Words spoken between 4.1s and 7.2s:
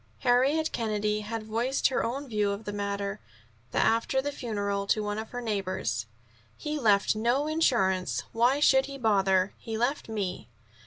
the funeral, to one of the neighbors: "He left